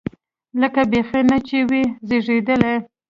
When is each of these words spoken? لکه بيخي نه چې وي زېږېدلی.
لکه 0.61 0.81
بيخي 0.91 1.21
نه 1.29 1.37
چې 1.47 1.57
وي 1.69 1.83
زېږېدلی. 2.07 2.73